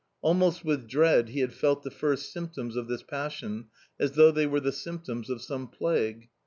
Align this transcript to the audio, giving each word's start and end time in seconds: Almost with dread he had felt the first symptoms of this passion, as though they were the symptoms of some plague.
Almost 0.23 0.65
with 0.65 0.87
dread 0.87 1.29
he 1.29 1.41
had 1.41 1.53
felt 1.53 1.83
the 1.83 1.91
first 1.91 2.31
symptoms 2.33 2.75
of 2.75 2.87
this 2.87 3.03
passion, 3.03 3.67
as 3.99 4.13
though 4.13 4.31
they 4.31 4.47
were 4.47 4.59
the 4.59 4.71
symptoms 4.71 5.29
of 5.29 5.43
some 5.43 5.67
plague. 5.67 6.27